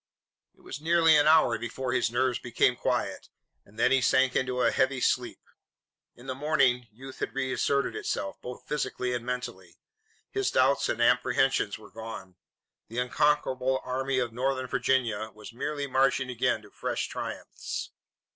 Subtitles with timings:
[0.55, 3.29] It was nearly an hour before his nerves became quiet,
[3.63, 5.41] and then he sank into a heavy sleep.
[6.15, 9.77] In the morning youth had reasserted itself, both physically and mentally.
[10.31, 12.35] His doubts and apprehensions were gone.
[12.87, 17.91] The unconquerable Army of Northern Virginia was merely marching again to fresh triumphs.